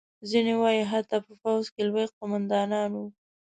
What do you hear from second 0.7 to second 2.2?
حتی په پوځ کې لوی